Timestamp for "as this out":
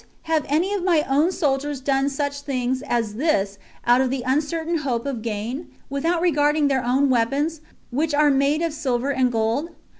2.87-4.01